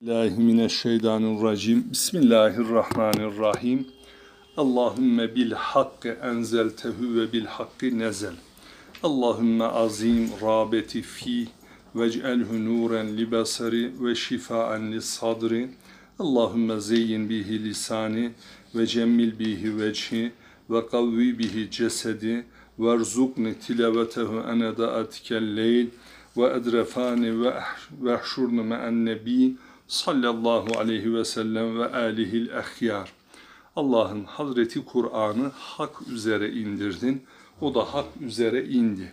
Bismillahirrahmanirrahim. 0.00 1.90
Bismillahirrahmanirrahim. 1.90 3.86
Allahümme 4.56 5.34
bil 5.34 5.52
hakkı 5.52 6.08
enzeltehu 6.08 7.14
ve 7.14 7.32
bil 7.32 7.44
hakkı 7.44 7.98
nezel. 7.98 8.34
Allahümme 9.02 9.64
azim 9.64 10.30
rabeti 10.42 11.02
fi 11.02 11.48
vec'elhu 11.94 12.64
nuren 12.64 13.16
li 13.16 13.30
basari 13.30 13.92
ve 14.00 14.14
şifaen 14.14 14.92
li 14.92 15.02
sadri. 15.02 15.70
Allahümme 16.18 16.80
zeyyin 16.80 17.28
bihi 17.28 17.64
lisani 17.64 18.30
ve 18.74 18.86
cemmil 18.86 19.38
bihi 19.38 19.78
vecihi 19.78 20.32
ve 20.70 20.86
kavvi 20.86 21.38
bihi 21.38 21.70
cesedi 21.70 22.46
ve 22.78 22.90
erzukni 22.90 23.54
tilavetehu 23.54 24.40
ene 24.52 24.76
da'atikel 24.76 25.56
leyl 25.56 25.86
ve 26.36 26.46
edrefani 26.46 27.44
ve 27.44 27.54
ehşurni 28.12 28.62
me'en 28.62 29.06
nebi 29.06 29.56
sallallahu 29.88 30.78
aleyhi 30.78 31.14
ve 31.14 31.24
sellem 31.24 31.78
ve 31.78 31.92
alihil 31.92 32.48
ehyar. 32.48 33.12
Allah'ın 33.76 34.24
Hazreti 34.24 34.84
Kur'an'ı 34.84 35.50
hak 35.54 36.08
üzere 36.08 36.52
indirdin. 36.52 37.22
O 37.60 37.74
da 37.74 37.94
hak 37.94 38.06
üzere 38.20 38.64
indi. 38.68 39.12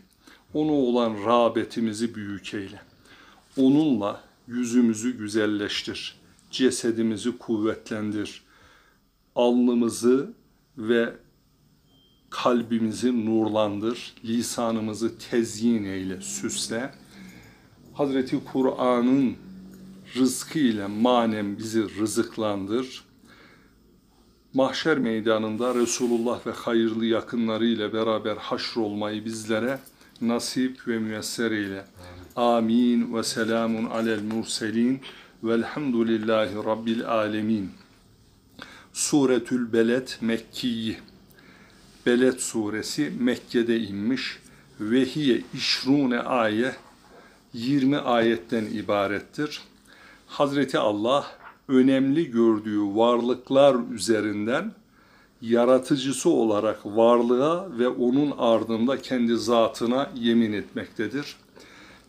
Onu 0.53 0.72
olan 0.72 1.26
rağbetimizi 1.26 2.16
büyük 2.16 2.53
eyle. 2.53 2.81
Onunla 3.58 4.22
yüzümüzü 4.48 5.17
güzelleştir. 5.17 6.16
Cesedimizi 6.52 7.38
kuvvetlendir. 7.38 8.44
Alnımızı 9.36 10.34
ve 10.78 11.14
kalbimizi 12.30 13.26
nurlandır. 13.26 14.14
Lisanımızı 14.26 15.17
tezyin 15.17 15.84
eyle, 15.84 16.22
süsle. 16.22 16.92
Hazreti 17.94 18.44
Kur'an'ın 18.44 19.36
rızkı 20.16 20.60
ile 20.60 20.88
manen 20.88 21.58
bizi 21.58 22.00
rızıklandır. 22.00 23.04
Mahşer 24.54 24.98
meydanında 24.98 25.76
Resulullah 25.76 26.48
ve 26.48 26.52
hayırlı 26.52 27.06
yakınları 27.06 27.66
ile 27.66 27.94
beraber 27.94 28.36
haşr 28.38 28.78
olmayı 28.78 29.26
bizlere 29.26 29.80
nasip 30.22 30.88
ve 30.88 31.00
müyesser 31.00 31.52
eyle. 31.52 31.86
Amin 32.36 33.16
ve 33.16 33.23
selamun 33.23 33.86
alel 33.86 34.22
murselin 34.22 35.02
velhamdülillahi 35.44 36.56
rabbil 36.56 37.08
alemin. 37.08 37.72
Suretül 38.94 39.73
Beled 39.73 40.08
Mekkiyi 40.22 40.98
Beled 42.06 42.39
suresi 42.39 43.14
Mekke'de 43.20 43.80
inmiş 43.80 44.39
ve 44.80 45.06
hiye 45.06 45.42
işrune 45.54 46.20
ayet 46.20 46.76
20 47.54 47.98
ayetten 47.98 48.66
ibarettir. 48.66 49.61
Hazreti 50.36 50.78
Allah 50.78 51.28
önemli 51.67 52.31
gördüğü 52.31 52.81
varlıklar 52.81 53.94
üzerinden 53.94 54.72
yaratıcısı 55.42 56.30
olarak 56.30 56.86
varlığa 56.86 57.80
ve 57.80 57.88
onun 57.88 58.33
ardında 58.38 59.02
kendi 59.02 59.38
zatına 59.38 60.11
yemin 60.16 60.53
etmektedir. 60.53 61.36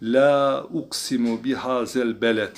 La 0.03 0.65
uksimu 0.73 1.45
bihazel 1.45 2.21
beled. 2.21 2.57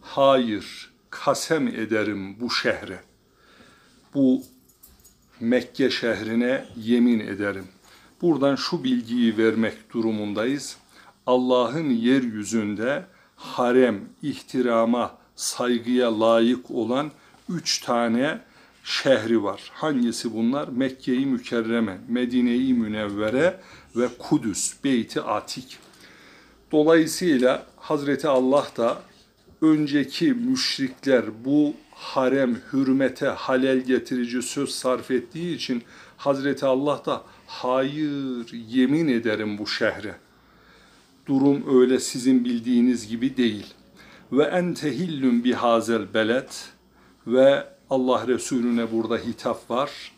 Hayır, 0.00 0.90
kasem 1.10 1.68
ederim 1.68 2.40
bu 2.40 2.50
şehre. 2.50 3.00
Bu 4.14 4.42
Mekke 5.40 5.90
şehrine 5.90 6.64
yemin 6.76 7.20
ederim. 7.20 7.66
Buradan 8.22 8.54
şu 8.56 8.84
bilgiyi 8.84 9.36
vermek 9.36 9.92
durumundayız. 9.92 10.76
Allah'ın 11.26 11.90
yeryüzünde 11.90 13.15
harem, 13.36 14.00
ihtirama, 14.22 15.18
saygıya 15.36 16.20
layık 16.20 16.70
olan 16.70 17.10
üç 17.48 17.80
tane 17.80 18.40
şehri 18.84 19.42
var. 19.42 19.70
Hangisi 19.74 20.34
bunlar? 20.34 20.68
Mekke-i 20.68 21.26
Mükerreme, 21.26 21.98
Medine-i 22.08 22.74
Münevvere 22.74 23.60
ve 23.96 24.08
Kudüs, 24.18 24.74
Beyti 24.84 25.20
Atik. 25.20 25.78
Dolayısıyla 26.72 27.66
Hazreti 27.76 28.28
Allah 28.28 28.66
da 28.76 29.02
önceki 29.62 30.32
müşrikler 30.32 31.24
bu 31.44 31.74
harem, 31.90 32.58
hürmete, 32.72 33.26
halel 33.26 33.78
getirici 33.80 34.42
söz 34.42 34.70
sarf 34.70 35.10
ettiği 35.10 35.56
için 35.56 35.82
Hazreti 36.16 36.66
Allah 36.66 37.02
da 37.06 37.22
hayır 37.46 38.52
yemin 38.68 39.08
ederim 39.08 39.58
bu 39.58 39.66
şehre 39.66 40.14
durum 41.26 41.80
öyle 41.80 42.00
sizin 42.00 42.44
bildiğiniz 42.44 43.08
gibi 43.08 43.36
değil. 43.36 43.74
Ve 44.32 44.44
entehillün 44.44 45.44
bihazel 45.44 46.14
beled 46.14 46.48
ve 47.26 47.68
Allah 47.90 48.26
Resulüne 48.26 48.92
burada 48.92 49.16
hitap 49.16 49.70
var 49.70 50.12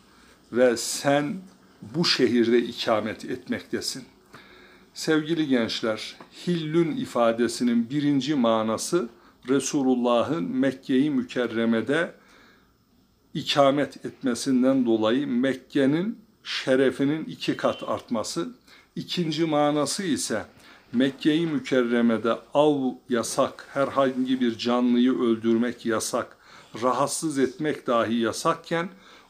ve 0.51 0.77
sen 0.77 1.35
bu 1.81 2.05
şehirde 2.05 2.59
ikamet 2.59 3.25
etmektesin. 3.25 4.03
Sevgili 4.93 5.47
gençler, 5.47 6.15
hillün 6.47 6.97
ifadesinin 6.97 7.89
birinci 7.89 8.35
manası 8.35 9.09
Resulullah'ın 9.49 10.43
Mekke'yi 10.43 11.11
Mükerreme'de 11.11 12.13
ikamet 13.33 14.05
etmesinden 14.05 14.85
dolayı 14.85 15.27
Mekke'nin 15.27 16.19
şerefinin 16.43 17.25
iki 17.25 17.57
kat 17.57 17.83
artması. 17.83 18.49
İkinci 18.95 19.45
manası 19.45 20.03
ise 20.03 20.45
Mekke-i 20.93 21.47
Mükerreme'de 21.47 22.37
av 22.53 22.91
yasak, 23.09 23.67
herhangi 23.73 24.41
bir 24.41 24.57
canlıyı 24.57 25.19
öldürmek 25.19 25.85
yasak, 25.85 26.37
rahatsız 26.83 27.39
etmek 27.39 27.87
dahi 27.87 28.15
yasakken 28.15 28.89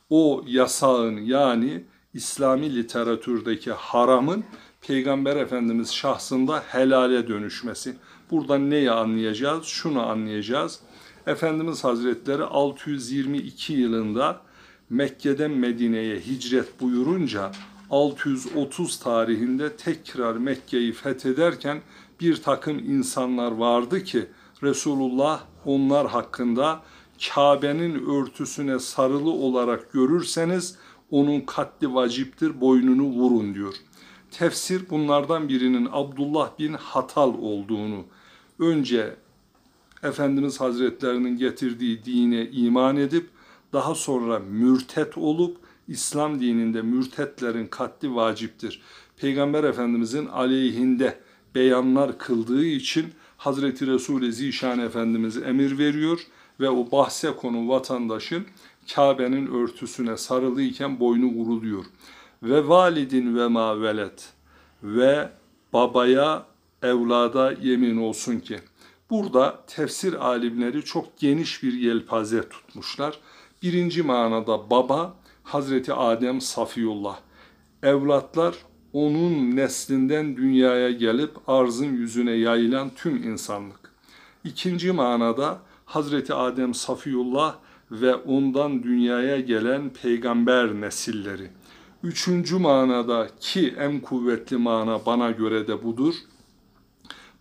o 0.09 0.43
yasağın 0.47 1.17
yani 1.17 1.83
İslami 2.13 2.75
literatürdeki 2.75 3.71
haramın 3.71 4.43
Peygamber 4.81 5.35
Efendimiz 5.35 5.93
şahsında 5.93 6.63
helale 6.67 7.27
dönüşmesi. 7.27 7.95
Buradan 8.31 8.69
neyi 8.69 8.91
anlayacağız? 8.91 9.65
Şunu 9.65 10.01
anlayacağız. 10.01 10.79
Efendimiz 11.27 11.83
Hazretleri 11.83 12.43
622 12.43 13.73
yılında 13.73 14.41
Mekke'den 14.89 15.51
Medine'ye 15.51 16.19
hicret 16.19 16.81
buyurunca 16.81 17.51
630 17.89 18.99
tarihinde 18.99 19.75
tekrar 19.75 20.35
Mekke'yi 20.35 20.93
fethederken 20.93 21.81
bir 22.21 22.41
takım 22.41 22.79
insanlar 22.79 23.51
vardı 23.51 24.03
ki 24.03 24.27
Resulullah 24.63 25.41
onlar 25.65 26.07
hakkında 26.07 26.81
Kabe'nin 27.27 28.05
örtüsüne 28.09 28.79
sarılı 28.79 29.31
olarak 29.31 29.93
görürseniz 29.93 30.75
onun 31.11 31.41
katli 31.41 31.93
vaciptir, 31.93 32.61
boynunu 32.61 33.03
vurun 33.03 33.53
diyor. 33.53 33.73
Tefsir 34.31 34.89
bunlardan 34.89 35.49
birinin 35.49 35.89
Abdullah 35.91 36.59
bin 36.59 36.73
Hatal 36.73 37.33
olduğunu, 37.33 38.03
önce 38.59 39.15
Efendimiz 40.03 40.61
Hazretlerinin 40.61 41.37
getirdiği 41.37 42.05
dine 42.05 42.49
iman 42.49 42.97
edip, 42.97 43.29
daha 43.73 43.95
sonra 43.95 44.39
mürtet 44.39 45.17
olup, 45.17 45.57
İslam 45.89 46.39
dininde 46.39 46.81
mürtetlerin 46.81 47.67
katli 47.67 48.15
vaciptir. 48.15 48.81
Peygamber 49.17 49.63
Efendimizin 49.63 50.25
aleyhinde 50.25 51.19
beyanlar 51.55 52.17
kıldığı 52.17 52.65
için 52.65 53.05
Hazreti 53.37 53.87
Resul-i 53.87 54.33
Zişan 54.33 54.79
Efendimiz 54.79 55.37
emir 55.37 55.77
veriyor 55.77 56.19
ve 56.59 56.69
o 56.69 56.91
bahse 56.91 57.35
konu 57.35 57.69
vatandaşın 57.69 58.45
Kabe'nin 58.95 59.47
örtüsüne 59.47 60.17
sarılıyken 60.17 60.99
boynu 60.99 61.25
vuruluyor. 61.25 61.85
Ve 62.43 62.67
validin 62.67 63.37
ve 63.37 63.47
ma 63.47 63.81
velet 63.81 64.29
ve 64.83 65.29
babaya 65.73 66.45
evlada 66.83 67.51
yemin 67.61 67.97
olsun 67.97 68.39
ki. 68.39 68.59
Burada 69.09 69.63
tefsir 69.67 70.13
alimleri 70.13 70.85
çok 70.85 71.17
geniş 71.17 71.63
bir 71.63 71.73
yelpaze 71.73 72.49
tutmuşlar. 72.49 73.19
Birinci 73.63 74.03
manada 74.03 74.69
baba, 74.69 75.15
Hazreti 75.49 75.93
Adem 75.93 76.41
Safiyullah. 76.41 77.19
Evlatlar 77.83 78.55
onun 78.93 79.55
neslinden 79.55 80.37
dünyaya 80.37 80.91
gelip 80.91 81.49
arzın 81.49 81.85
yüzüne 81.85 82.31
yayılan 82.31 82.91
tüm 82.95 83.23
insanlık. 83.23 83.91
İkinci 84.43 84.91
manada 84.91 85.59
Hazreti 85.85 86.33
Adem 86.33 86.73
Safiyullah 86.73 87.55
ve 87.91 88.15
ondan 88.15 88.83
dünyaya 88.83 89.39
gelen 89.39 89.89
peygamber 89.89 90.81
nesilleri. 90.81 91.49
Üçüncü 92.03 92.57
manada 92.57 93.29
ki 93.39 93.75
en 93.79 93.99
kuvvetli 93.99 94.57
mana 94.57 95.05
bana 95.05 95.31
göre 95.31 95.67
de 95.67 95.83
budur. 95.83 96.13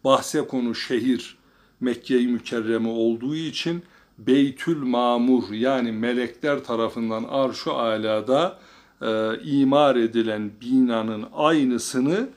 Bahse 0.04 0.46
konu 0.46 0.74
şehir 0.74 1.38
Mekke-i 1.80 2.28
Mükerreme 2.28 2.88
olduğu 2.88 3.36
için 3.36 3.82
Beytül 4.18 4.82
Mamur 4.82 5.50
yani 5.50 5.92
melekler 5.92 6.64
tarafından 6.64 7.24
arş-ı 7.24 7.72
alada 7.72 8.58
e, 9.02 9.40
imar 9.44 9.96
edilen 9.96 10.50
binanın 10.60 11.24
aynısını, 11.34 12.28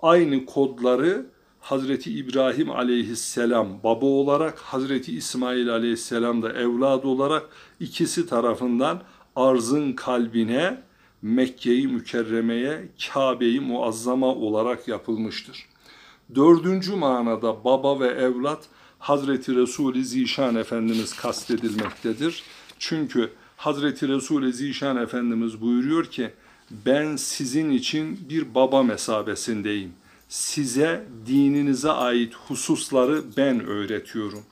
aynı 0.00 0.46
kodları 0.46 1.26
Hazreti 1.60 2.18
İbrahim 2.18 2.70
aleyhisselam 2.70 3.68
baba 3.84 4.06
olarak, 4.06 4.58
Hazreti 4.58 5.16
İsmail 5.16 5.70
aleyhisselam 5.70 6.42
da 6.42 6.52
evlad 6.52 7.04
olarak 7.04 7.48
ikisi 7.80 8.28
tarafından 8.28 9.02
arzın 9.36 9.92
kalbine, 9.92 10.82
Mekke'yi 11.22 11.88
mükerremeye, 11.88 12.88
Kabe'yi 13.12 13.60
muazzama 13.60 14.26
olarak 14.26 14.88
yapılmıştır. 14.88 15.66
Dördüncü 16.34 16.96
manada 16.96 17.64
baba 17.64 18.00
ve 18.00 18.06
evlat 18.06 18.68
Hazreti 18.98 19.56
Resul-i 19.56 20.04
Zişan 20.04 20.56
Efendimiz 20.56 21.16
kastedilmektedir. 21.16 22.42
Çünkü 22.78 23.30
Hazreti 23.56 24.08
Resul-i 24.08 24.52
Zişan 24.52 24.96
Efendimiz 24.96 25.60
buyuruyor 25.60 26.04
ki 26.04 26.30
ben 26.70 27.16
sizin 27.16 27.70
için 27.70 28.18
bir 28.28 28.54
baba 28.54 28.82
mesabesindeyim. 28.82 29.92
Size 30.28 31.06
dininize 31.26 31.90
ait 31.90 32.34
hususları 32.34 33.22
ben 33.36 33.64
öğretiyorum. 33.66 34.42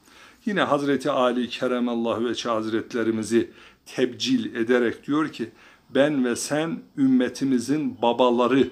Yine 0.46 0.62
Hazreti 0.62 1.10
Ali 1.10 1.48
Keremallahu 1.48 2.24
Veçhe 2.24 2.48
Hazretlerimizi 2.48 3.50
tebcil 3.86 4.54
ederek 4.54 5.06
diyor 5.06 5.28
ki 5.28 5.50
ben 5.94 6.24
ve 6.24 6.36
sen 6.36 6.82
ümmetimizin 6.98 8.02
babaları, 8.02 8.70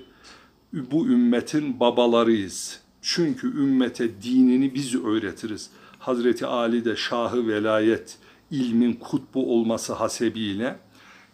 bu 0.73 1.07
ümmetin 1.07 1.81
babalarıyız. 1.81 2.82
Çünkü 3.03 3.47
ümmete 3.47 4.23
dinini 4.23 4.75
biz 4.75 4.95
öğretiriz. 5.05 5.71
Hazreti 5.99 6.47
Ali 6.47 6.85
de 6.85 6.97
şahı 6.97 7.49
velayet, 7.49 8.19
ilmin 8.51 8.93
kutbu 8.93 9.55
olması 9.55 9.93
hasebiyle 9.93 10.77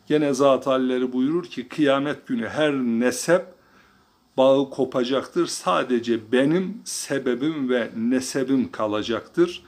gene 0.09 0.35
zat 0.35 0.67
halleri 0.67 1.13
buyurur 1.13 1.45
ki 1.45 1.69
kıyamet 1.69 2.27
günü 2.27 2.49
her 2.49 2.73
nesep 2.75 3.47
bağı 4.37 4.71
kopacaktır. 4.71 5.47
Sadece 5.47 6.33
benim 6.33 6.81
sebebim 6.85 7.69
ve 7.69 7.91
nesebim 7.97 8.73
kalacaktır. 8.73 9.63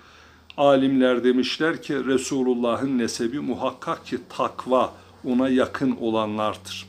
Alimler 0.56 1.25
demişler 1.25 1.82
ki 1.82 2.05
Resulullah'ın 2.05 2.99
nesebi 2.99 3.41
muhakkak 3.41 4.06
ki 4.06 4.19
takva 4.29 4.93
ona 5.25 5.49
yakın 5.49 5.97
olanlardır. 6.00 6.87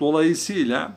Dolayısıyla 0.00 0.96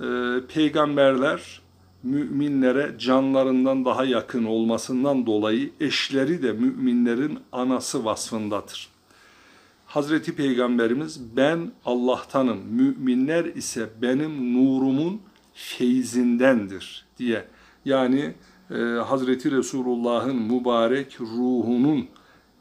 e, 0.00 0.06
peygamberler 0.48 1.60
müminlere 2.02 2.94
canlarından 2.98 3.84
daha 3.84 4.04
yakın 4.04 4.44
olmasından 4.44 5.26
dolayı 5.26 5.70
eşleri 5.80 6.42
de 6.42 6.52
müminlerin 6.52 7.38
anası 7.52 8.04
vasfındadır. 8.04 8.88
Hazreti 9.86 10.36
Peygamberimiz 10.36 11.36
ben 11.36 11.72
Allah'tanım, 11.84 12.58
müminler 12.70 13.44
ise 13.44 13.88
benim 14.02 14.54
nurumun 14.54 15.20
feyzindendir 15.54 17.06
diye. 17.18 17.44
Yani 17.84 18.34
e, 18.70 18.74
Hazreti 18.84 19.50
Resulullah'ın 19.50 20.36
mübarek 20.36 21.20
ruhunun 21.20 22.06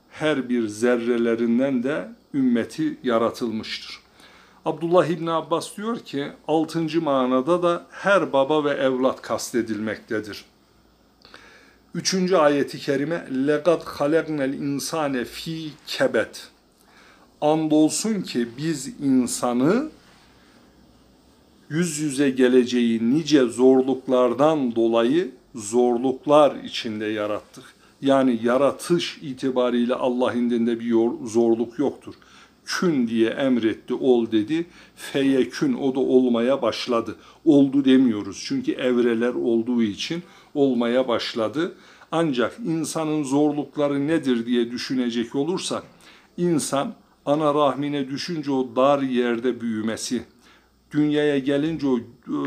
her 0.10 0.50
bir 0.50 0.68
zerrelerinden 0.68 1.84
de 1.84 2.10
ümmeti 2.34 2.98
yaratılmıştır. 3.04 4.07
Abdullah 4.68 5.06
İbni 5.06 5.32
Abbas 5.32 5.78
diyor 5.78 6.00
ki 6.00 6.28
altıncı 6.48 7.02
manada 7.02 7.64
da 7.64 7.86
her 7.90 8.34
baba 8.34 8.64
ve 8.64 8.70
evlat 8.70 9.22
kastedilmektedir. 9.22 10.46
Üçüncü 11.94 12.36
ayeti 12.36 12.80
kerime 12.80 13.28
legat 13.48 13.84
halegnel 13.84 14.54
insane 14.54 15.26
fi 15.26 15.70
kebet. 15.88 16.48
Andolsun 17.42 18.22
ki 18.22 18.48
biz 18.58 18.88
insanı 19.02 19.90
yüz 21.70 22.00
yüze 22.00 22.30
geleceği 22.30 23.14
nice 23.14 23.46
zorluklardan 23.46 24.76
dolayı 24.76 25.32
zorluklar 25.56 26.56
içinde 26.56 27.06
yarattık. 27.06 27.64
Yani 28.02 28.40
yaratış 28.44 29.20
itibariyle 29.22 29.96
Allah 29.96 30.34
indinde 30.34 30.80
bir 30.80 30.94
zorluk 31.26 31.80
yoktur 31.80 32.14
kün 32.68 33.08
diye 33.08 33.30
emretti, 33.30 33.94
ol 33.94 34.32
dedi. 34.32 34.66
Feye 34.96 35.50
kün 35.50 35.74
o 35.74 35.96
da 35.96 36.00
olmaya 36.00 36.62
başladı. 36.62 37.16
Oldu 37.46 37.86
demiyoruz 37.86 38.44
çünkü 38.48 38.72
evreler 38.72 39.34
olduğu 39.34 39.84
için 39.84 40.24
olmaya 40.54 41.08
başladı. 41.08 41.76
Ancak 42.12 42.60
insanın 42.66 43.24
zorlukları 43.24 44.08
nedir 44.08 44.46
diye 44.46 44.72
düşünecek 44.72 45.36
olursak, 45.36 45.84
insan 46.38 46.94
ana 47.26 47.54
rahmine 47.54 48.08
düşünce 48.08 48.52
o 48.52 48.76
dar 48.76 49.02
yerde 49.02 49.62
büyümesi, 49.62 50.24
dünyaya 50.92 51.40
gelince 51.40 51.88
o 51.88 51.98
e, 51.98 52.38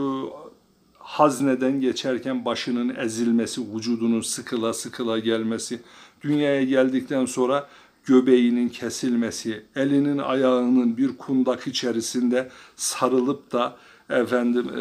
hazneden 0.98 1.80
geçerken 1.80 2.44
başının 2.44 2.94
ezilmesi, 2.96 3.60
vücudunun 3.74 4.20
sıkıla 4.20 4.72
sıkıla 4.72 5.18
gelmesi, 5.18 5.80
dünyaya 6.22 6.64
geldikten 6.64 7.24
sonra 7.24 7.68
göbeğinin 8.04 8.68
kesilmesi, 8.68 9.62
elinin 9.76 10.18
ayağının 10.18 10.96
bir 10.96 11.18
kundak 11.18 11.66
içerisinde 11.66 12.48
sarılıp 12.76 13.52
da 13.52 13.76
efendim 14.10 14.68
e, 14.68 14.78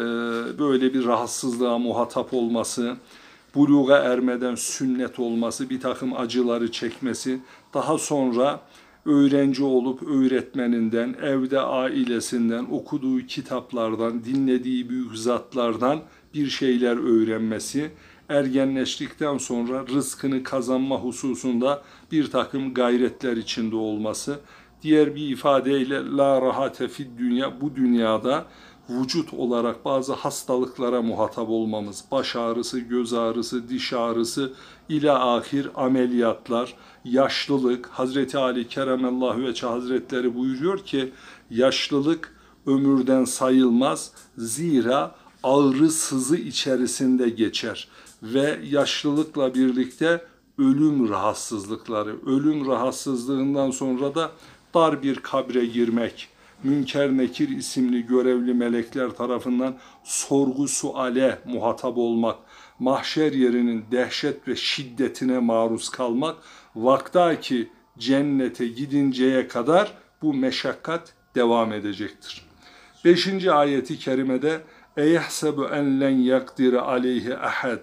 böyle 0.58 0.94
bir 0.94 1.04
rahatsızlığa 1.04 1.78
muhatap 1.78 2.34
olması, 2.34 2.96
buluğa 3.54 3.98
ermeden 3.98 4.54
sünnet 4.54 5.18
olması, 5.18 5.70
bir 5.70 5.80
takım 5.80 6.16
acıları 6.16 6.72
çekmesi, 6.72 7.40
daha 7.74 7.98
sonra 7.98 8.60
öğrenci 9.06 9.64
olup 9.64 10.02
öğretmeninden, 10.02 11.16
evde 11.22 11.60
ailesinden, 11.60 12.66
okuduğu 12.70 13.20
kitaplardan, 13.26 14.24
dinlediği 14.24 14.88
büyük 14.88 15.18
zatlardan 15.18 16.00
bir 16.34 16.48
şeyler 16.48 16.96
öğrenmesi, 16.96 17.90
ergenleştikten 18.30 19.38
sonra 19.38 19.86
rızkını 19.86 20.42
kazanma 20.42 20.96
hususunda 20.96 21.82
bir 22.12 22.30
takım 22.30 22.74
gayretler 22.74 23.36
içinde 23.36 23.76
olması, 23.76 24.40
diğer 24.82 25.14
bir 25.14 25.28
ifadeyle 25.28 26.16
la 26.16 26.42
rahate 26.42 26.88
fid 26.88 27.18
dünya 27.18 27.60
bu 27.60 27.76
dünyada 27.76 28.46
vücut 28.90 29.34
olarak 29.34 29.84
bazı 29.84 30.12
hastalıklara 30.12 31.02
muhatap 31.02 31.48
olmamız, 31.48 32.04
baş 32.10 32.36
ağrısı, 32.36 32.80
göz 32.80 33.12
ağrısı, 33.12 33.68
diş 33.68 33.92
ağrısı 33.92 34.52
ile 34.88 35.12
ahir 35.12 35.68
ameliyatlar, 35.74 36.74
yaşlılık, 37.04 37.86
Hazreti 37.86 38.38
Ali 38.38 38.68
Keremallahu 38.68 39.42
ve 39.42 39.52
Hazretleri 39.52 40.34
buyuruyor 40.34 40.78
ki 40.78 41.12
yaşlılık 41.50 42.36
ömürden 42.66 43.24
sayılmaz 43.24 44.12
zira 44.36 45.14
ağrı 45.42 45.90
sızı 45.90 46.36
içerisinde 46.36 47.28
geçer 47.28 47.88
ve 48.23 48.59
yaşlılıkla 48.63 49.53
birlikte 49.53 50.21
ölüm 50.57 51.09
rahatsızlıkları, 51.09 52.15
ölüm 52.25 52.67
rahatsızlığından 52.67 53.71
sonra 53.71 54.15
da 54.15 54.31
dar 54.73 55.03
bir 55.03 55.15
kabre 55.15 55.65
girmek, 55.65 56.29
Münker 56.63 57.17
Nekir 57.17 57.49
isimli 57.49 58.05
görevli 58.05 58.53
melekler 58.53 59.09
tarafından 59.09 59.75
sorgu 60.03 60.67
suale 60.67 61.39
muhatap 61.45 61.97
olmak, 61.97 62.37
mahşer 62.79 63.31
yerinin 63.31 63.85
dehşet 63.91 64.47
ve 64.47 64.55
şiddetine 64.55 65.39
maruz 65.39 65.89
kalmak, 65.89 66.35
vakta 66.75 67.39
ki 67.39 67.69
cennete 67.97 68.67
gidinceye 68.67 69.47
kadar 69.47 69.93
bu 70.21 70.33
meşakkat 70.33 71.13
devam 71.35 71.73
edecektir. 71.73 72.45
Beşinci 73.05 73.51
ayeti 73.51 73.99
kerimede 73.99 74.61
اَيَحْسَبُ 74.97 75.57
اَنْ 75.77 75.85
لَنْ 76.03 76.15
يَقْدِرَ 76.33 76.73
عَلَيْهِ 76.77 77.25
اَحَدٍ 77.49 77.79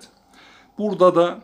Burada 0.77 1.15
da 1.15 1.39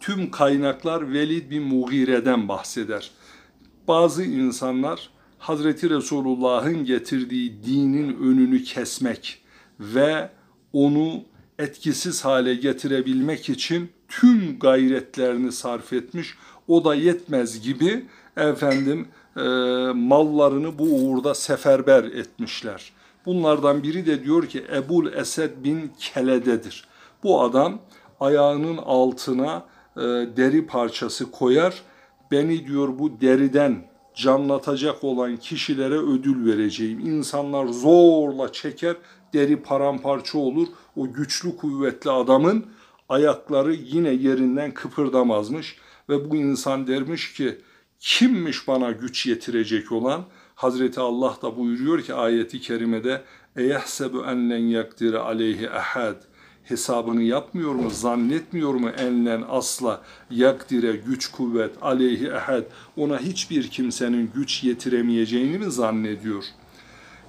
tüm 0.00 0.30
kaynaklar 0.30 1.12
Velid 1.12 1.50
bin 1.50 1.62
Mughire'den 1.62 2.48
bahseder. 2.48 3.10
Bazı 3.88 4.24
insanlar 4.24 5.10
Hazreti 5.38 5.90
Resulullah'ın 5.90 6.84
getirdiği 6.84 7.62
dinin 7.62 8.16
önünü 8.16 8.62
kesmek 8.62 9.42
ve 9.80 10.30
onu 10.72 11.24
etkisiz 11.58 12.24
hale 12.24 12.54
getirebilmek 12.54 13.48
için 13.48 13.90
tüm 14.08 14.58
gayretlerini 14.58 15.52
sarf 15.52 15.92
etmiş. 15.92 16.34
O 16.68 16.84
da 16.84 16.94
yetmez 16.94 17.60
gibi 17.62 18.06
efendim 18.36 19.08
e, 19.36 19.40
mallarını 19.94 20.78
bu 20.78 20.84
uğurda 20.84 21.34
seferber 21.34 22.04
etmişler. 22.04 22.92
Bunlardan 23.26 23.82
biri 23.82 24.06
de 24.06 24.24
diyor 24.24 24.46
ki 24.46 24.64
Ebul 24.74 25.12
Esed 25.12 25.64
bin 25.64 25.92
Kelede'dir. 25.98 26.84
Bu 27.22 27.42
adam 27.42 27.80
ayağının 28.20 28.76
altına 28.76 29.64
e, 29.96 30.00
deri 30.36 30.66
parçası 30.66 31.30
koyar. 31.30 31.82
Beni 32.30 32.66
diyor 32.66 32.98
bu 32.98 33.20
deriden 33.20 33.88
canlatacak 34.14 35.04
olan 35.04 35.36
kişilere 35.36 35.98
ödül 35.98 36.46
vereceğim. 36.46 36.98
İnsanlar 36.98 37.66
zorla 37.66 38.52
çeker, 38.52 38.96
deri 39.32 39.62
paramparça 39.62 40.38
olur. 40.38 40.68
O 40.96 41.12
güçlü 41.12 41.56
kuvvetli 41.56 42.10
adamın 42.10 42.66
ayakları 43.08 43.74
yine 43.74 44.10
yerinden 44.10 44.74
kıpırdamazmış 44.74 45.76
ve 46.08 46.30
bu 46.30 46.36
insan 46.36 46.86
dermiş 46.86 47.32
ki 47.32 47.58
kimmiş 47.98 48.68
bana 48.68 48.90
güç 48.90 49.26
yetirecek 49.26 49.92
olan? 49.92 50.24
Hazreti 50.54 51.00
Allah 51.00 51.36
da 51.42 51.56
buyuruyor 51.56 52.02
ki 52.02 52.14
ayeti 52.14 52.60
kerimede 52.60 53.22
eyhsebu 53.56 54.24
en 54.24 54.50
len 54.50 54.58
yakdire 54.58 55.18
aleyhi 55.18 55.66
ehad.'' 55.66 56.37
Hesabını 56.68 57.22
yapmıyor 57.22 57.74
mu, 57.74 57.90
zannetmiyor 57.90 58.74
mu 58.74 58.88
enlen 58.88 59.44
asla 59.48 60.02
yakdire 60.30 60.92
güç 60.92 61.30
kuvvet 61.30 61.70
aleyhi 61.82 62.26
ehad 62.26 62.64
ona 62.96 63.18
hiçbir 63.18 63.68
kimsenin 63.68 64.30
güç 64.34 64.64
yetiremeyeceğini 64.64 65.58
mi 65.58 65.70
zannediyor? 65.70 66.44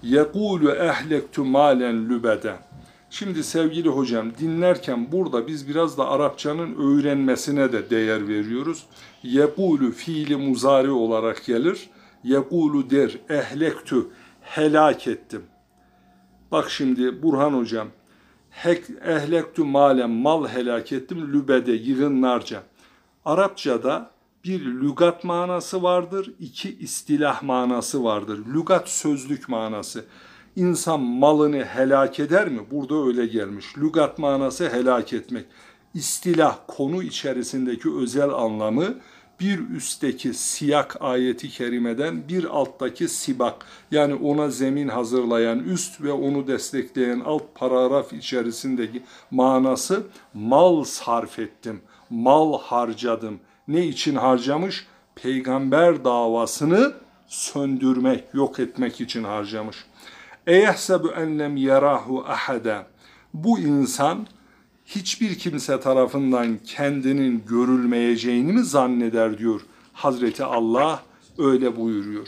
Yekulu 0.03 0.71
ehlektu 0.71 1.45
malen 1.45 2.09
lübede. 2.09 2.55
Şimdi 3.09 3.43
sevgili 3.43 3.89
hocam 3.89 4.31
dinlerken 4.39 5.11
burada 5.11 5.47
biz 5.47 5.67
biraz 5.67 5.97
da 5.97 6.09
Arapçanın 6.09 6.75
öğrenmesine 6.75 7.71
de 7.71 7.89
değer 7.89 8.27
veriyoruz. 8.27 8.85
Yekulu 9.23 9.91
fiili 9.91 10.35
muzari 10.35 10.91
olarak 10.91 11.45
gelir. 11.45 11.89
Yekulu 12.23 12.89
der 12.89 13.17
ehlektu 13.29 14.11
helak 14.41 15.07
ettim. 15.07 15.41
Bak 16.51 16.69
şimdi 16.69 17.23
Burhan 17.23 17.53
hocam 17.53 17.87
hek, 18.49 18.83
ehlektu 19.05 19.65
malen 19.65 20.09
mal 20.09 20.47
helak 20.47 20.91
ettim 20.91 21.33
lübede 21.33 21.71
yığınlarca. 21.71 22.63
Arapçada 23.25 24.11
bir 24.43 24.65
lügat 24.65 25.23
manası 25.23 25.83
vardır, 25.83 26.33
iki 26.39 26.77
istilah 26.77 27.43
manası 27.43 28.03
vardır. 28.03 28.39
Lügat 28.53 28.89
sözlük 28.89 29.49
manası. 29.49 30.05
İnsan 30.55 30.99
malını 30.99 31.63
helak 31.65 32.19
eder 32.19 32.49
mi? 32.49 32.59
Burada 32.71 33.07
öyle 33.07 33.25
gelmiş. 33.25 33.77
Lügat 33.77 34.19
manası 34.19 34.69
helak 34.69 35.13
etmek. 35.13 35.45
İstilah 35.93 36.57
konu 36.67 37.03
içerisindeki 37.03 37.89
özel 37.95 38.29
anlamı 38.29 38.95
bir 39.39 39.69
üstteki 39.69 40.33
siyak 40.33 40.97
ayeti 41.01 41.49
kerimeden 41.49 42.27
bir 42.27 42.43
alttaki 42.43 43.07
sibak 43.07 43.65
yani 43.91 44.15
ona 44.15 44.49
zemin 44.49 44.87
hazırlayan 44.87 45.59
üst 45.59 46.01
ve 46.01 46.11
onu 46.11 46.47
destekleyen 46.47 47.19
alt 47.19 47.55
paragraf 47.55 48.13
içerisindeki 48.13 49.03
manası 49.31 50.03
mal 50.33 50.83
sarf 50.83 51.39
ettim, 51.39 51.81
mal 52.09 52.59
harcadım. 52.61 53.39
Ne 53.67 53.85
için 53.85 54.15
harcamış? 54.15 54.87
Peygamber 55.15 56.05
davasını 56.05 56.93
söndürmek, 57.27 58.23
yok 58.33 58.59
etmek 58.59 59.01
için 59.01 59.23
harcamış. 59.23 59.85
Eyehsebu 60.47 61.11
enlem 61.11 61.57
yarahu 61.57 62.25
ahada. 62.27 62.87
Bu 63.33 63.59
insan 63.59 64.27
hiçbir 64.89 65.35
kimse 65.35 65.79
tarafından 65.79 66.57
kendinin 66.65 67.43
görülmeyeceğini 67.49 68.53
mi 68.53 68.63
zanneder 68.63 69.37
diyor 69.37 69.61
Hazreti 69.93 70.43
Allah 70.43 71.03
öyle 71.37 71.75
buyuruyor. 71.75 72.27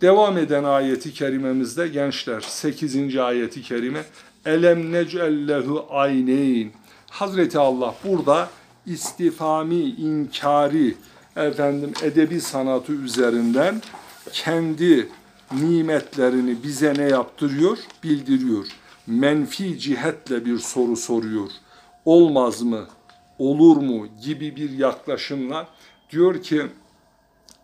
Devam 0.00 0.38
eden 0.38 0.64
ayeti 0.64 1.12
kerimemizde 1.12 1.88
gençler 1.88 2.40
8. 2.40 3.16
ayeti 3.16 3.62
kerime 3.62 4.04
Elem 4.46 4.92
nec'ellehu 4.92 5.86
ayneyn 5.90 6.72
Hazreti 7.10 7.58
Allah 7.58 7.94
burada 8.04 8.50
istifami, 8.86 9.80
inkari, 9.80 10.94
efendim 11.36 11.92
edebi 12.02 12.40
sanatı 12.40 12.92
üzerinden 12.92 13.82
kendi 14.32 15.08
nimetlerini 15.52 16.62
bize 16.62 16.94
ne 16.96 17.08
yaptırıyor? 17.08 17.78
Bildiriyor. 18.02 18.66
Menfi 19.06 19.78
cihetle 19.78 20.44
bir 20.44 20.58
soru 20.58 20.96
soruyor. 20.96 21.50
Olmaz 22.04 22.62
mı? 22.62 22.86
Olur 23.38 23.76
mu? 23.76 24.08
gibi 24.24 24.56
bir 24.56 24.70
yaklaşımla 24.70 25.68
diyor 26.10 26.42
ki 26.42 26.62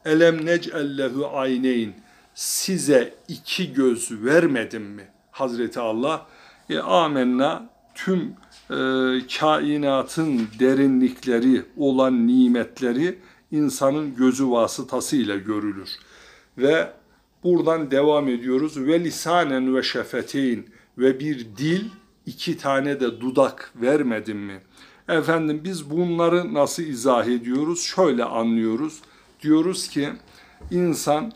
Elem 0.04 0.46
nec'ellehu 0.46 1.26
ayneyn 1.26 1.92
size 2.34 3.14
iki 3.28 3.72
göz 3.72 4.24
vermedim 4.24 4.82
mi? 4.82 5.08
Hazreti 5.30 5.80
Allah 5.80 6.26
e, 6.70 6.78
amenna 6.78 7.70
tüm 7.94 8.20
e, 8.70 8.76
kainatın 9.38 10.48
derinlikleri 10.58 11.62
olan 11.76 12.26
nimetleri 12.26 13.18
insanın 13.50 14.16
gözü 14.16 14.50
vasıtasıyla 14.50 15.36
görülür. 15.36 15.90
Ve 16.58 16.90
buradan 17.44 17.90
devam 17.90 18.28
ediyoruz. 18.28 18.76
Ve 18.76 19.00
lisanen 19.04 19.76
ve 19.76 19.82
şefeteyn 19.82 20.64
ve 20.98 21.20
bir 21.20 21.46
dil 21.56 21.84
iki 22.30 22.58
tane 22.58 23.00
de 23.00 23.20
dudak 23.20 23.72
vermedim 23.82 24.38
mi? 24.38 24.60
Efendim 25.08 25.60
biz 25.64 25.90
bunları 25.90 26.54
nasıl 26.54 26.82
izah 26.82 27.26
ediyoruz? 27.26 27.80
Şöyle 27.80 28.24
anlıyoruz. 28.24 29.00
Diyoruz 29.42 29.88
ki 29.88 30.08
insan 30.70 31.32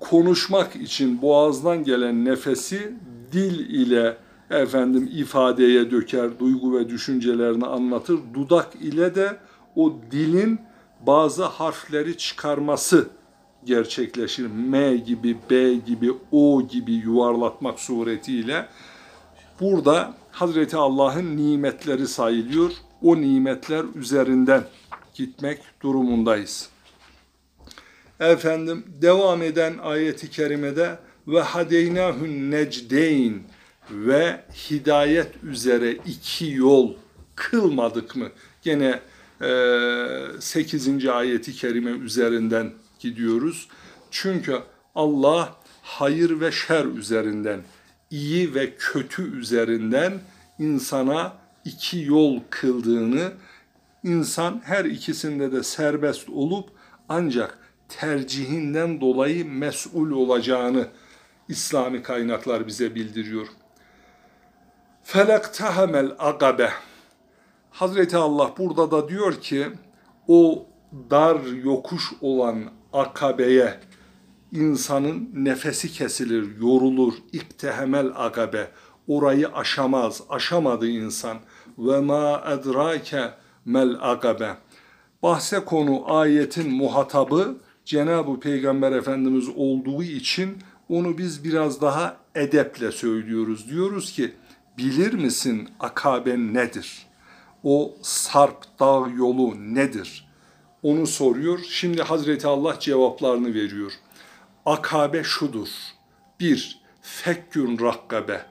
konuşmak 0.00 0.76
için 0.76 1.22
boğazdan 1.22 1.84
gelen 1.84 2.24
nefesi 2.24 2.94
dil 3.32 3.58
ile 3.58 4.16
efendim 4.50 5.10
ifadeye 5.12 5.90
döker, 5.90 6.38
duygu 6.38 6.78
ve 6.78 6.88
düşüncelerini 6.88 7.66
anlatır. 7.66 8.18
Dudak 8.34 8.74
ile 8.80 9.14
de 9.14 9.36
o 9.76 9.94
dilin 10.10 10.60
bazı 11.06 11.44
harfleri 11.44 12.18
çıkarması 12.18 13.08
gerçekleşir. 13.64 14.46
M 14.46 14.96
gibi, 14.96 15.36
B 15.50 15.74
gibi, 15.74 16.12
O 16.32 16.62
gibi 16.68 16.92
yuvarlatmak 16.92 17.80
suretiyle 17.80 18.68
burada 19.60 20.14
Hazreti 20.30 20.76
Allah'ın 20.76 21.36
nimetleri 21.36 22.08
sayılıyor. 22.08 22.70
O 23.02 23.16
nimetler 23.16 23.84
üzerinden 23.94 24.64
gitmek 25.14 25.60
durumundayız. 25.82 26.68
Efendim 28.20 28.84
devam 29.02 29.42
eden 29.42 29.78
ayeti 29.78 30.30
kerimede 30.30 30.98
ve 31.28 31.40
hadeynahun 31.40 32.50
necdeyn 32.50 33.42
ve 33.90 34.40
hidayet 34.70 35.28
üzere 35.42 35.92
iki 35.92 36.50
yol 36.50 36.94
kılmadık 37.34 38.16
mı? 38.16 38.28
Gene 38.62 39.00
e, 39.42 40.40
8. 40.40 41.06
ayeti 41.06 41.52
kerime 41.52 41.90
üzerinden 41.90 42.70
gidiyoruz. 42.98 43.68
Çünkü 44.10 44.58
Allah 44.94 45.56
hayır 45.82 46.40
ve 46.40 46.52
şer 46.52 46.84
üzerinden, 46.84 47.60
iyi 48.10 48.54
ve 48.54 48.74
kötü 48.78 49.38
üzerinden 49.38 50.20
insana 50.58 51.36
iki 51.64 51.98
yol 51.98 52.40
kıldığını, 52.50 53.32
insan 54.04 54.62
her 54.64 54.84
ikisinde 54.84 55.52
de 55.52 55.62
serbest 55.62 56.28
olup 56.28 56.70
ancak 57.08 57.58
tercihinden 57.88 59.00
dolayı 59.00 59.46
mesul 59.46 60.10
olacağını 60.10 60.88
İslami 61.48 62.02
kaynaklar 62.02 62.66
bize 62.66 62.94
bildiriyor. 62.94 63.46
Felaktahamel 65.02 66.12
agabe. 66.18 66.70
Hazreti 67.70 68.16
Allah 68.16 68.54
burada 68.58 68.90
da 68.90 69.08
diyor 69.08 69.40
ki 69.40 69.66
o 70.28 70.66
dar 71.10 71.40
yokuş 71.64 72.12
olan 72.20 72.64
akabeye 72.92 73.80
insanın 74.54 75.30
nefesi 75.34 75.92
kesilir, 75.92 76.60
yorulur. 76.60 77.14
İktehemel 77.32 78.12
agabe. 78.14 78.70
Orayı 79.08 79.48
aşamaz, 79.48 80.22
aşamadı 80.28 80.88
insan. 80.88 81.38
Ve 81.78 82.00
ma 82.00 82.44
edrake 82.46 83.30
mel 83.64 83.96
agabe. 84.00 84.56
Bahse 85.22 85.64
konu 85.64 86.16
ayetin 86.16 86.70
muhatabı 86.70 87.56
Cenab-ı 87.84 88.40
Peygamber 88.40 88.92
Efendimiz 88.92 89.48
olduğu 89.56 90.02
için 90.02 90.58
onu 90.88 91.18
biz 91.18 91.44
biraz 91.44 91.80
daha 91.80 92.16
edeple 92.34 92.92
söylüyoruz. 92.92 93.70
Diyoruz 93.70 94.12
ki 94.12 94.34
bilir 94.78 95.12
misin 95.12 95.68
akabe 95.80 96.38
nedir? 96.38 97.06
O 97.62 97.94
sarp 98.02 98.64
dağ 98.80 99.08
yolu 99.16 99.74
nedir? 99.74 100.28
Onu 100.82 101.06
soruyor. 101.06 101.58
Şimdi 101.68 102.02
Hazreti 102.02 102.46
Allah 102.46 102.76
cevaplarını 102.80 103.54
veriyor. 103.54 103.92
Akabe 104.66 105.24
şudur. 105.24 105.68
Bir, 106.40 106.82
fekkün 107.02 107.80
rakkabe. 107.80 108.46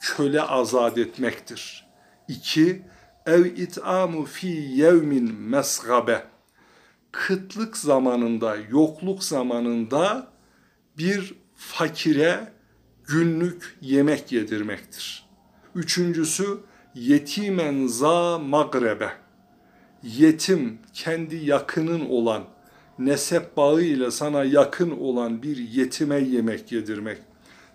Köle 0.00 0.42
azat 0.42 0.98
etmektir. 0.98 1.86
İki, 2.28 2.82
ev 3.26 3.44
it'amu 3.44 4.24
fi 4.24 4.46
yevmin 4.74 5.34
mesgabe. 5.34 6.26
Kıtlık 7.12 7.76
zamanında, 7.76 8.56
yokluk 8.70 9.24
zamanında 9.24 10.28
bir 10.98 11.34
fakire 11.54 12.52
günlük 13.04 13.78
yemek 13.80 14.32
yedirmektir. 14.32 15.26
Üçüncüsü 15.74 16.60
yetimen 16.94 17.86
za 17.86 18.38
magrebe. 18.38 19.12
Yetim 20.02 20.78
kendi 20.92 21.36
yakının 21.36 22.10
olan, 22.10 22.44
nesep 22.98 23.56
bağıyla 23.56 24.10
sana 24.10 24.44
yakın 24.44 24.90
olan 24.90 25.42
bir 25.42 25.56
yetime 25.56 26.20
yemek 26.20 26.72
yedirmek. 26.72 27.18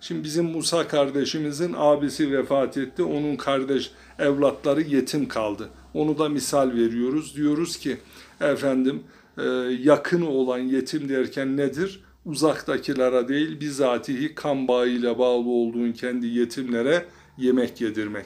Şimdi 0.01 0.23
bizim 0.23 0.45
Musa 0.45 0.87
kardeşimizin 0.87 1.73
abisi 1.77 2.31
vefat 2.37 2.77
etti. 2.77 3.03
Onun 3.03 3.35
kardeş 3.35 3.91
evlatları 4.19 4.81
yetim 4.81 5.27
kaldı. 5.27 5.69
Onu 5.93 6.17
da 6.17 6.29
misal 6.29 6.71
veriyoruz. 6.71 7.35
Diyoruz 7.35 7.77
ki 7.77 7.97
efendim 8.41 9.03
e, 9.37 9.43
yakını 9.81 10.29
olan 10.29 10.59
yetim 10.59 11.09
derken 11.09 11.57
nedir? 11.57 12.03
Uzaktakilere 12.25 13.27
değil 13.27 13.59
bizatihi 13.59 14.35
kan 14.35 14.67
bağıyla 14.67 15.19
bağlı 15.19 15.49
olduğun 15.49 15.91
kendi 15.91 16.27
yetimlere 16.27 17.05
yemek 17.37 17.81
yedirmek. 17.81 18.25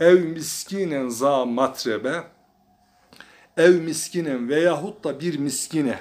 ev 0.00 0.24
miskinen 0.24 1.08
za 1.08 1.44
matrebe 1.44 2.22
ev 3.56 3.74
miskinen 3.82 4.48
veyahut 4.48 5.04
da 5.04 5.20
bir 5.20 5.38
miskine 5.38 5.98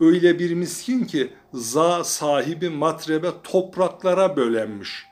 öyle 0.00 0.38
bir 0.38 0.54
miskin 0.54 1.04
ki 1.04 1.32
za 1.52 2.04
sahibi 2.04 2.68
matrebe 2.68 3.28
topraklara 3.44 4.36
bölenmiş. 4.36 5.04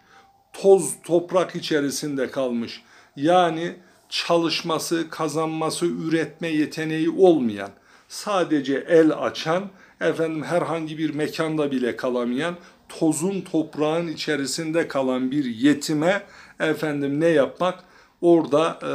Toz 0.52 0.94
toprak 1.04 1.56
içerisinde 1.56 2.30
kalmış. 2.30 2.82
Yani 3.16 3.76
çalışması 4.08 5.10
kazanması 5.10 5.86
üretme 5.86 6.48
yeteneği 6.48 7.10
olmayan 7.10 7.70
sadece 8.08 8.84
el 8.88 9.12
açan 9.12 9.70
efendim 10.00 10.42
herhangi 10.42 10.98
bir 10.98 11.14
mekanda 11.14 11.70
bile 11.70 11.96
kalamayan 11.96 12.54
tozun 12.88 13.40
toprağın 13.40 14.08
içerisinde 14.08 14.88
kalan 14.88 15.30
bir 15.30 15.44
yetime 15.44 16.22
efendim 16.60 17.20
ne 17.20 17.28
yapmak? 17.28 17.84
Orada 18.20 18.78
e, 18.82 18.92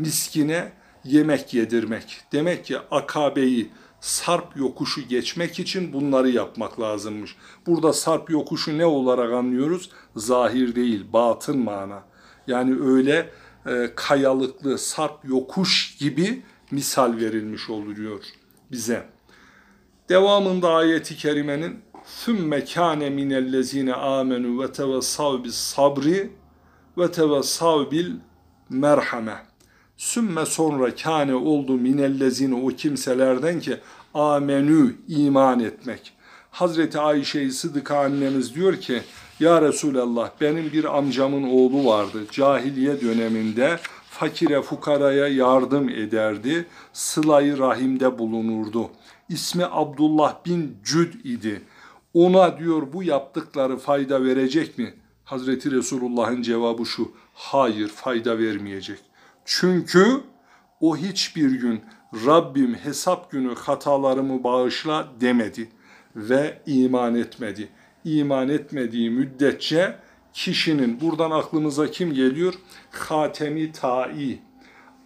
miskine 0.00 0.72
yemek 1.04 1.54
yedirmek. 1.54 2.20
Demek 2.32 2.64
ki 2.64 2.78
akabeyi 2.90 3.70
sarp 4.01 4.57
yokuşu 4.57 5.01
geçmek 5.01 5.59
için 5.59 5.93
bunları 5.93 6.29
yapmak 6.29 6.79
lazımmış. 6.79 7.35
Burada 7.65 7.93
sarp 7.93 8.29
yokuşu 8.29 8.77
ne 8.77 8.85
olarak 8.85 9.33
anlıyoruz? 9.33 9.89
Zahir 10.15 10.75
değil, 10.75 11.05
batın 11.13 11.57
mana. 11.59 12.03
Yani 12.47 12.81
öyle 12.81 13.29
e, 13.65 13.91
kayalıklı 13.95 14.77
sarp 14.77 15.25
yokuş 15.25 15.97
gibi 15.97 16.43
misal 16.71 17.17
verilmiş 17.17 17.69
oluyor 17.69 18.23
bize. 18.71 19.09
Devamında 20.09 20.69
ayeti 20.69 21.17
kerimenin 21.17 21.81
ثُمَّ 22.25 22.51
كَانَ 22.73 23.01
مِنَ 23.19 23.31
الَّذ۪ينَ 23.43 23.89
آمَنُوا 24.19 24.55
وَتَوَسَّوْا 24.59 25.35
بِالصَّبْرِ 25.43 26.05
وَتَوَسَّوْا 26.97 27.81
بِالْمَرْحَمَةِ 27.91 29.37
Sümme 30.02 30.46
sonra 30.46 30.94
kâne 30.94 31.34
oldu 31.34 31.72
minellezine 31.72 32.54
o 32.54 32.68
kimselerden 32.68 33.60
ki 33.60 33.76
amenü 34.14 34.94
iman 35.08 35.60
etmek. 35.60 36.12
Hazreti 36.50 36.98
Ayşe-i 36.98 37.52
Sıdıka 37.52 37.98
annemiz 37.98 38.54
diyor 38.54 38.76
ki 38.80 39.02
Ya 39.40 39.62
Resulallah 39.62 40.30
benim 40.40 40.72
bir 40.72 40.98
amcamın 40.98 41.42
oğlu 41.42 41.84
vardı. 41.84 42.18
Cahiliye 42.30 43.00
döneminde 43.00 43.78
fakire 44.10 44.62
fukaraya 44.62 45.28
yardım 45.28 45.88
ederdi. 45.88 46.66
Sılayı 46.92 47.58
rahimde 47.58 48.18
bulunurdu. 48.18 48.90
İsmi 49.28 49.64
Abdullah 49.70 50.46
bin 50.46 50.76
Cüd 50.84 51.24
idi. 51.24 51.62
Ona 52.14 52.58
diyor 52.58 52.82
bu 52.92 53.02
yaptıkları 53.02 53.76
fayda 53.76 54.24
verecek 54.24 54.78
mi? 54.78 54.94
Hazreti 55.24 55.70
Resulullah'ın 55.70 56.42
cevabı 56.42 56.86
şu. 56.86 57.12
Hayır 57.34 57.88
fayda 57.88 58.38
vermeyecek. 58.38 59.11
Çünkü 59.44 60.20
o 60.80 60.96
hiçbir 60.96 61.50
gün 61.50 61.80
Rabbim 62.26 62.74
hesap 62.74 63.30
günü 63.30 63.54
hatalarımı 63.54 64.44
bağışla 64.44 65.08
demedi 65.20 65.68
ve 66.16 66.62
iman 66.66 67.14
etmedi. 67.14 67.68
İman 68.04 68.48
etmediği 68.48 69.10
müddetçe 69.10 69.96
kişinin 70.32 71.00
buradan 71.00 71.30
aklımıza 71.30 71.90
kim 71.90 72.14
geliyor? 72.14 72.54
Hatemi 72.90 73.72
Ta'i. 73.72 74.38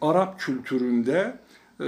Arap 0.02 0.40
kültüründe 0.40 1.38
e, 1.80 1.86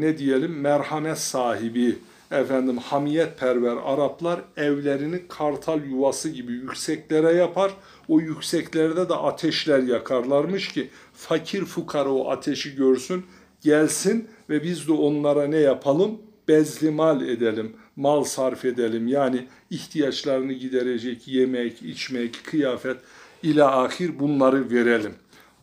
ne 0.00 0.18
diyelim 0.18 0.60
merhamet 0.60 1.18
sahibi, 1.18 1.98
efendim 2.30 2.78
hamiyetperver 2.78 3.76
Araplar 3.84 4.40
evlerini 4.56 5.28
kartal 5.28 5.84
yuvası 5.84 6.28
gibi 6.28 6.52
yükseklere 6.52 7.32
yapar. 7.32 7.72
O 8.08 8.20
yükseklerde 8.20 9.08
de 9.08 9.14
ateşler 9.14 9.82
yakarlarmış 9.82 10.68
ki 10.68 10.88
fakir 11.14 11.64
fukara 11.64 12.08
o 12.08 12.30
ateşi 12.30 12.76
görsün, 12.76 13.24
gelsin 13.62 14.28
ve 14.50 14.62
biz 14.62 14.88
de 14.88 14.92
onlara 14.92 15.46
ne 15.46 15.58
yapalım? 15.58 16.18
Bezli 16.48 16.90
mal 16.90 17.28
edelim, 17.28 17.76
mal 17.96 18.24
sarf 18.24 18.64
edelim. 18.64 19.08
Yani 19.08 19.46
ihtiyaçlarını 19.70 20.52
giderecek 20.52 21.28
yemek, 21.28 21.82
içmek, 21.82 22.44
kıyafet 22.44 22.96
ile 23.42 23.64
ahir 23.64 24.18
bunları 24.18 24.70
verelim. 24.70 25.14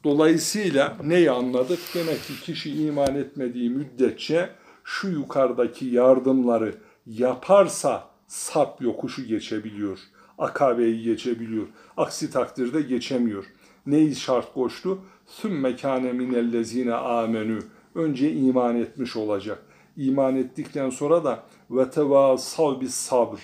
Dolayısıyla 0.04 0.98
neyi 1.04 1.32
anladık? 1.32 1.80
Demek 1.96 2.24
ki 2.24 2.34
kişi 2.44 2.84
iman 2.86 3.16
etmediği 3.16 3.70
müddetçe 3.70 4.50
şu 4.86 5.08
yukarıdaki 5.08 5.86
yardımları 5.86 6.76
yaparsa 7.06 8.04
sap 8.28 8.82
yokuşu 8.82 9.26
geçebiliyor. 9.26 10.00
Akabeyi 10.38 11.04
geçebiliyor. 11.04 11.68
Aksi 11.98 12.32
takdirde 12.32 12.82
geçemiyor. 12.82 13.46
Neyi 13.86 14.16
şart 14.16 14.54
koştu? 14.54 15.00
Sümme 15.26 15.76
kâne 15.76 16.12
minellezine 16.14 16.94
amenü. 16.94 17.60
Önce 17.96 18.34
iman 18.34 18.76
etmiş 18.76 19.16
olacak. 19.16 19.64
İman 19.98 20.36
ettikten 20.36 20.90
sonra 20.90 21.24
da 21.24 21.44
ve 21.72 21.90
tevasav 21.90 22.82
bis 22.82 22.96
sabr. 22.96 23.40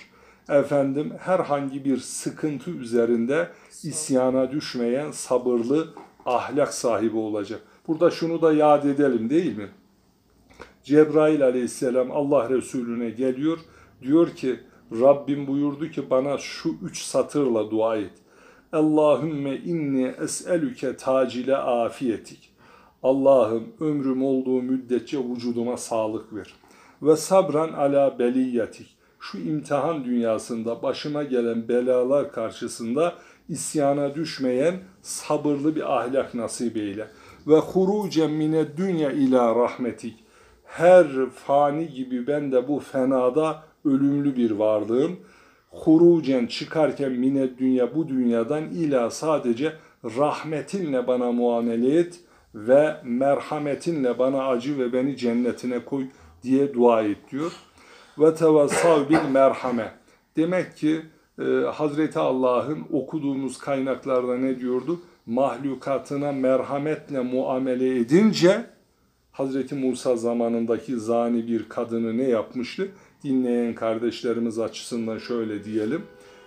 Efendim 0.48 1.12
herhangi 1.18 1.84
bir 1.84 1.98
sıkıntı 1.98 2.70
üzerinde 2.70 3.48
isyana 3.82 4.52
düşmeyen 4.52 5.10
sabırlı 5.10 5.94
ahlak 6.26 6.74
sahibi 6.74 7.16
olacak. 7.16 7.60
Burada 7.88 8.10
şunu 8.10 8.42
da 8.42 8.52
yad 8.52 8.84
edelim 8.84 9.30
değil 9.30 9.56
mi? 9.56 9.68
Cebrail 10.84 11.44
aleyhisselam 11.44 12.10
Allah 12.10 12.50
Resulüne 12.50 13.10
geliyor. 13.10 13.58
Diyor 14.02 14.30
ki 14.30 14.60
Rabbim 15.00 15.46
buyurdu 15.46 15.90
ki 15.90 16.10
bana 16.10 16.38
şu 16.38 16.74
üç 16.82 17.02
satırla 17.02 17.70
dua 17.70 17.96
et. 17.96 18.12
Allahümme 18.72 19.56
inni 19.56 20.14
es'elüke 20.22 20.96
tacile 20.96 21.56
afiyetik. 21.56 22.52
Allah'ım 23.02 23.64
ömrüm 23.80 24.24
olduğu 24.24 24.62
müddetçe 24.62 25.18
vücuduma 25.18 25.76
sağlık 25.76 26.34
ver. 26.34 26.54
Ve 27.02 27.16
sabran 27.16 27.72
ala 27.72 28.18
beliyetik. 28.18 28.96
Şu 29.20 29.38
imtihan 29.38 30.04
dünyasında 30.04 30.82
başıma 30.82 31.22
gelen 31.22 31.68
belalar 31.68 32.32
karşısında 32.32 33.14
isyana 33.48 34.14
düşmeyen 34.14 34.74
sabırlı 35.02 35.76
bir 35.76 35.98
ahlak 35.98 36.34
nasip 36.34 36.76
eyle. 36.76 37.08
Ve 37.46 37.58
hurucen 37.58 38.30
mine 38.30 38.76
dünya 38.76 39.12
ila 39.12 39.54
rahmetik 39.54 40.21
her 40.72 41.06
fani 41.34 41.88
gibi 41.88 42.26
ben 42.26 42.52
de 42.52 42.68
bu 42.68 42.80
fenada 42.80 43.62
ölümlü 43.84 44.36
bir 44.36 44.50
varlığım. 44.50 45.16
Hurucen 45.70 46.46
çıkarken 46.46 47.12
mine 47.12 47.58
dünya 47.58 47.94
bu 47.94 48.08
dünyadan 48.08 48.64
ila 48.64 49.10
sadece 49.10 49.72
rahmetinle 50.04 51.06
bana 51.06 51.32
muamele 51.32 51.98
et 51.98 52.20
ve 52.54 52.96
merhametinle 53.04 54.18
bana 54.18 54.48
acı 54.48 54.78
ve 54.78 54.92
beni 54.92 55.16
cennetine 55.16 55.84
koy 55.84 56.06
diye 56.42 56.74
dua 56.74 57.02
et 57.02 57.18
diyor. 57.30 57.52
Ve 58.18 58.34
tevassav 58.34 59.08
bil 59.08 59.28
merhame. 59.32 59.92
Demek 60.36 60.76
ki 60.76 61.00
e, 61.38 61.44
Hazreti 61.74 62.18
Allah'ın 62.18 62.84
okuduğumuz 62.92 63.58
kaynaklarda 63.58 64.36
ne 64.36 64.60
diyordu? 64.60 65.00
Mahlukatına 65.26 66.32
merhametle 66.32 67.20
muamele 67.20 67.98
edince 67.98 68.66
Hazreti 69.32 69.74
Musa 69.74 70.16
zamanındaki 70.16 71.00
zani 71.00 71.46
bir 71.46 71.68
kadını 71.68 72.18
ne 72.18 72.28
yapmıştı? 72.28 72.88
Dinleyen 73.24 73.74
kardeşlerimiz 73.74 74.58
açısından 74.58 75.18
şöyle 75.18 75.64
diyelim. 75.64 76.02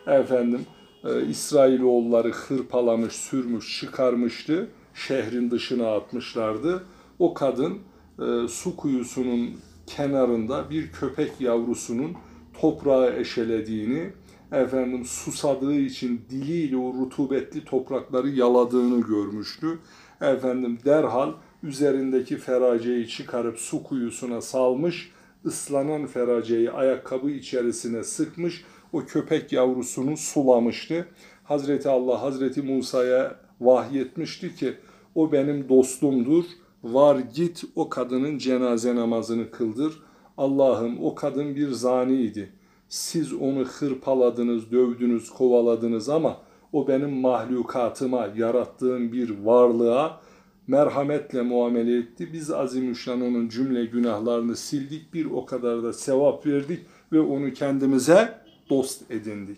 Efendim 0.08 0.62
e, 1.04 1.26
İsrailoğulları 1.26 2.32
hırpalamış, 2.32 3.13
sürmüş, 3.13 3.80
çıkarmıştı. 3.80 4.67
Şehrin 4.93 5.52
dışına 5.52 5.95
atmışlardı. 5.95 6.84
O 7.19 7.34
kadın 7.34 7.78
e, 8.19 8.48
su 8.48 8.76
kuyusunun 8.76 9.50
kenarında 9.88 10.69
bir 10.69 10.91
köpek 10.91 11.41
yavrusunun 11.41 12.13
toprağı 12.62 13.19
eşelediğini, 13.19 14.13
efendim 14.52 15.06
susadığı 15.06 15.76
için 15.76 16.21
diliyle 16.30 16.78
o 16.78 16.93
rutubetli 16.93 17.65
toprakları 17.65 18.30
yaladığını 18.30 19.02
görmüştü. 19.02 19.80
Efendim 20.21 20.80
derhal 20.86 21.32
üzerindeki 21.65 22.38
feraceyi 22.38 23.08
çıkarıp 23.08 23.60
su 23.60 23.84
kuyusuna 23.84 24.41
salmış, 24.41 25.12
ıslanan 25.45 26.08
feraceyi 26.08 26.71
ayakkabı 26.71 27.30
içerisine 27.30 28.04
sıkmış, 28.04 28.63
o 28.93 29.06
köpek 29.06 29.51
yavrusunu 29.51 30.17
sulamıştı. 30.17 31.08
Hazreti 31.43 31.89
Allah 31.89 32.21
Hazreti 32.21 32.62
Musa'ya 32.62 33.36
vahyetmişti 33.62 34.56
ki 34.56 34.73
o 35.15 35.32
benim 35.32 35.69
dostumdur. 35.69 36.43
Var 36.84 37.19
git 37.36 37.63
o 37.75 37.89
kadının 37.89 38.38
cenaze 38.38 38.95
namazını 38.95 39.51
kıldır. 39.51 39.93
Allah'ım 40.38 41.04
o 41.04 41.15
kadın 41.15 41.56
bir 41.56 41.71
zaniydi. 41.71 42.49
Siz 42.89 43.34
onu 43.34 43.63
hırpaladınız, 43.65 44.71
dövdünüz, 44.71 45.30
kovaladınız 45.30 46.10
ama 46.10 46.38
o 46.73 46.88
benim 46.88 47.12
mahlukatıma, 47.12 48.28
yarattığım 48.36 49.12
bir 49.12 49.45
varlığa 49.45 50.21
merhametle 50.67 51.41
muamele 51.41 51.97
etti. 51.97 52.34
Biz 52.34 52.51
Azimüşşan 52.51 53.21
onun 53.21 53.49
cümle 53.49 53.86
günahlarını 53.86 54.56
sildik. 54.56 55.13
Bir 55.13 55.25
o 55.25 55.45
kadar 55.45 55.84
da 55.84 55.93
sevap 55.93 56.45
verdik 56.45 56.80
ve 57.12 57.19
onu 57.19 57.54
kendimize 57.54 58.39
dost 58.69 59.12
edindik. 59.12 59.58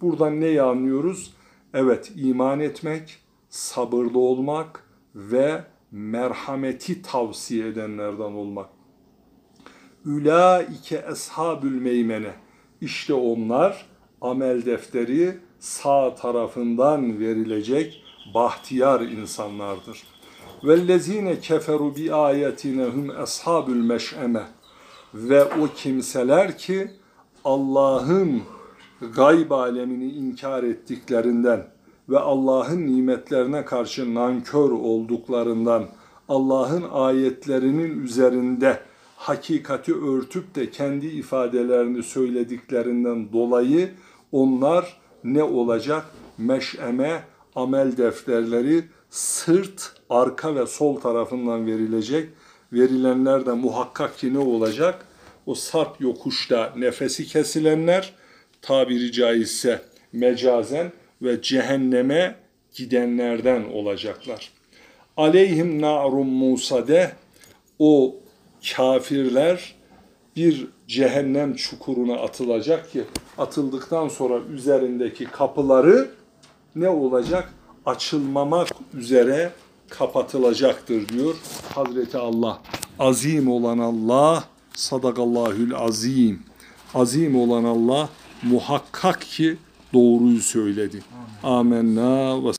Buradan 0.00 0.40
neyi 0.40 0.62
anlıyoruz? 0.62 1.34
Evet 1.74 2.12
iman 2.16 2.60
etmek, 2.60 3.18
sabırlı 3.48 4.18
olmak 4.18 4.84
ve 5.14 5.64
merhameti 5.90 7.02
tavsiye 7.02 7.68
edenlerden 7.68 8.32
olmak. 8.32 8.68
Ülaike 10.04 11.04
eshabül 11.12 11.80
meymene. 11.80 12.34
İşte 12.80 13.14
onlar 13.14 13.86
amel 14.20 14.64
defteri 14.64 15.38
sağ 15.58 16.14
tarafından 16.14 17.20
verilecek 17.20 18.04
bahtiyar 18.34 19.00
insanlardır. 19.00 20.02
Vellezine 20.64 21.40
keferu 21.40 21.96
bi 21.96 22.14
ayetine 22.14 22.84
hum 22.84 23.10
eshabül 23.22 23.82
meş'eme. 23.82 24.42
Ve 25.14 25.44
o 25.44 25.68
kimseler 25.76 26.58
ki 26.58 26.90
Allah'ın 27.44 28.42
gayb 29.16 29.50
alemini 29.50 30.12
inkar 30.12 30.62
ettiklerinden 30.62 31.66
ve 32.08 32.18
Allah'ın 32.18 32.86
nimetlerine 32.86 33.64
karşı 33.64 34.14
nankör 34.14 34.70
olduklarından 34.70 35.84
Allah'ın 36.28 36.84
ayetlerinin 36.92 38.02
üzerinde 38.02 38.80
hakikati 39.16 39.94
örtüp 39.94 40.54
de 40.54 40.70
kendi 40.70 41.06
ifadelerini 41.06 42.02
söylediklerinden 42.02 43.32
dolayı 43.32 43.90
onlar 44.32 45.00
ne 45.24 45.42
olacak? 45.42 46.04
Meş'eme 46.38 47.22
amel 47.54 47.96
defterleri 47.96 48.84
sırt, 49.14 49.92
arka 50.10 50.54
ve 50.54 50.66
sol 50.66 51.00
tarafından 51.00 51.66
verilecek. 51.66 52.28
Verilenler 52.72 53.46
de 53.46 53.52
muhakkak 53.52 54.18
ki 54.18 54.34
ne 54.34 54.38
olacak? 54.38 55.06
O 55.46 55.54
sarp 55.54 56.00
yokuşta 56.00 56.72
nefesi 56.76 57.26
kesilenler 57.26 58.12
tabiri 58.62 59.12
caizse 59.12 59.82
mecazen 60.12 60.92
ve 61.22 61.42
cehenneme 61.42 62.36
gidenlerden 62.74 63.64
olacaklar. 63.64 64.50
Aleyhim 65.16 65.82
na'rum 65.82 66.28
Musa'de 66.28 67.12
o 67.78 68.16
kafirler 68.76 69.74
bir 70.36 70.66
cehennem 70.88 71.54
çukuruna 71.54 72.14
atılacak 72.14 72.92
ki 72.92 73.04
atıldıktan 73.38 74.08
sonra 74.08 74.40
üzerindeki 74.54 75.24
kapıları 75.24 76.10
ne 76.76 76.88
olacak? 76.88 77.54
Açılmamak 77.86 78.68
üzere 78.94 79.52
kapatılacaktır 79.88 81.08
diyor 81.08 81.34
Hazreti 81.74 82.18
Allah. 82.18 82.58
Azim 82.98 83.50
olan 83.50 83.78
Allah, 83.78 84.44
sadakallahül 84.74 85.74
azim. 85.74 86.42
Azim 86.94 87.36
olan 87.36 87.64
Allah 87.64 88.08
muhakkak 88.42 89.20
ki 89.20 89.56
doğruyu 89.92 90.40
söyledi. 90.40 91.02
Amenna 91.42 92.44
ve 92.44 92.52